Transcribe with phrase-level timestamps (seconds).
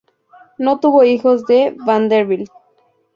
[0.57, 2.49] No tuvo hijos de Vanderbilt.